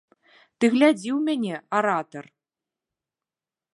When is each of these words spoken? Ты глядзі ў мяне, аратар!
Ты 0.63 0.69
глядзі 0.75 1.09
ў 1.11 1.19
мяне, 1.27 1.55
аратар! 1.81 2.25